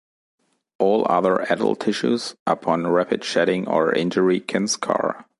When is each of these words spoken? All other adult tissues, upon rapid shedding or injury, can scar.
All 0.79 1.05
other 1.07 1.43
adult 1.51 1.81
tissues, 1.81 2.33
upon 2.47 2.87
rapid 2.87 3.23
shedding 3.23 3.67
or 3.69 3.93
injury, 3.93 4.39
can 4.39 4.67
scar. 4.67 5.25